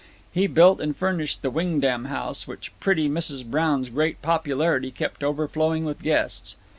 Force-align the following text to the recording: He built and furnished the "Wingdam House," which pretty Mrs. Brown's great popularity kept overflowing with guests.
He 0.31 0.47
built 0.47 0.81
and 0.81 0.97
furnished 0.97 1.43
the 1.43 1.51
"Wingdam 1.51 2.05
House," 2.05 2.47
which 2.47 2.71
pretty 2.79 3.07
Mrs. 3.07 3.45
Brown's 3.45 3.89
great 3.89 4.19
popularity 4.23 4.89
kept 4.89 5.23
overflowing 5.23 5.85
with 5.85 6.01
guests. 6.01 6.57